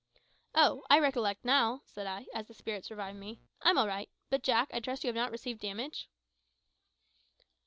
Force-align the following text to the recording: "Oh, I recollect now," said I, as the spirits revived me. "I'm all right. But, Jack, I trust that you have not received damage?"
"Oh, 0.55 0.83
I 0.89 0.97
recollect 0.97 1.45
now," 1.45 1.81
said 1.85 2.07
I, 2.07 2.25
as 2.33 2.47
the 2.47 2.55
spirits 2.55 2.89
revived 2.89 3.19
me. 3.19 3.39
"I'm 3.61 3.77
all 3.77 3.85
right. 3.87 4.09
But, 4.31 4.41
Jack, 4.41 4.69
I 4.73 4.79
trust 4.79 5.03
that 5.03 5.07
you 5.07 5.09
have 5.09 5.15
not 5.15 5.29
received 5.31 5.59
damage?" 5.61 6.09